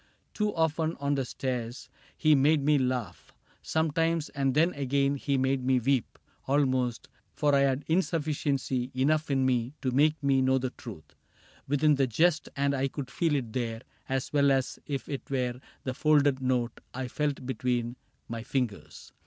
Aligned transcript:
Too 0.33 0.51
often 0.55 0.95
on 0.99 1.13
the 1.13 1.25
stairs. 1.25 1.87
He 2.17 2.33
made 2.33 2.63
me 2.65 2.79
laugh 2.79 3.31
Sometimes, 3.61 4.29
and 4.29 4.55
then 4.55 4.73
again 4.73 5.13
he 5.15 5.37
made 5.37 5.63
me 5.63 5.79
weep 5.79 6.17
Almost; 6.47 7.07
for 7.35 7.53
I 7.53 7.59
had 7.59 7.85
insufficiency 7.85 8.89
Enough 8.95 9.29
in 9.29 9.45
me 9.45 9.73
to 9.83 9.91
make 9.91 10.23
me 10.23 10.41
know 10.41 10.57
the 10.57 10.71
truth 10.71 11.13
Within 11.67 11.93
the 11.93 12.07
jest, 12.07 12.49
and 12.55 12.73
I 12.73 12.87
could 12.87 13.11
feel 13.11 13.35
it 13.35 13.53
there 13.53 13.81
As 14.09 14.33
well 14.33 14.49
as 14.49 14.79
if 14.87 15.07
it 15.07 15.29
were 15.29 15.59
the 15.83 15.93
folded 15.93 16.41
note 16.41 16.79
I 16.95 17.07
felt 17.07 17.45
between 17.45 17.95
my 18.27 18.41
fingers. 18.41 19.13